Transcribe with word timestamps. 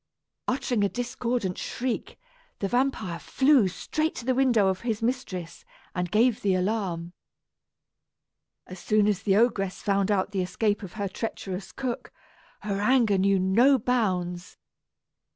Uttering 0.47 0.83
a 0.83 0.89
discordant 0.89 1.59
shriek, 1.59 2.17
the 2.57 2.67
vampire 2.67 3.19
flew 3.19 3.67
straight 3.67 4.15
to 4.15 4.25
the 4.25 4.33
window 4.33 4.67
of 4.67 4.79
his 4.81 5.03
mistress, 5.03 5.63
and 5.93 6.09
gave 6.09 6.41
the 6.41 6.55
alarm. 6.55 7.13
As 8.65 8.79
soon 8.79 9.05
as 9.07 9.21
the 9.21 9.35
ogress 9.35 9.83
found 9.83 10.09
out 10.09 10.31
the 10.31 10.41
escape 10.41 10.81
of 10.81 10.93
her 10.93 11.07
treacherous 11.07 11.71
cook, 11.71 12.11
her 12.61 12.79
anger 12.81 13.19
knew 13.19 13.37
no 13.37 13.77
bounds. 13.77 14.57